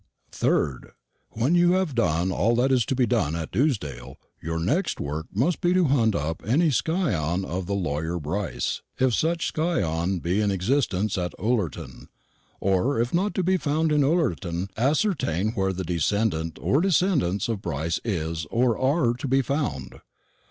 "3rd. 0.31 0.93
When 1.29 1.53
you 1.53 1.73
have 1.73 1.93
done 1.93 2.31
all 2.31 2.55
that 2.55 2.71
is 2.71 2.87
to 2.87 2.95
be 2.95 3.05
done 3.05 3.35
at 3.35 3.51
Dewsdale, 3.51 4.17
your 4.41 4.57
next 4.57 4.99
work 4.99 5.27
must 5.31 5.61
be 5.61 5.75
to 5.75 5.85
hunt 5.85 6.15
up 6.15 6.41
any 6.43 6.71
scion 6.71 7.45
of 7.45 7.67
the 7.67 7.75
lawyer 7.75 8.17
Brice, 8.17 8.81
if 8.97 9.13
such 9.13 9.53
scion 9.53 10.17
be 10.17 10.41
in 10.41 10.49
existence 10.49 11.19
at 11.19 11.35
Ullerton. 11.39 12.07
Or 12.59 12.99
if 12.99 13.13
not 13.13 13.35
to 13.35 13.43
be 13.43 13.57
found 13.57 13.91
in 13.91 14.03
Ullerton, 14.03 14.71
ascertain 14.75 15.51
where 15.51 15.71
the 15.71 15.83
descendant, 15.83 16.57
or 16.59 16.81
decendants, 16.81 17.47
of 17.47 17.61
Brice 17.61 17.99
is, 18.03 18.47
or 18.49 18.75
are, 18.79 19.13
to 19.13 19.27
be 19.27 19.43
found. 19.43 20.01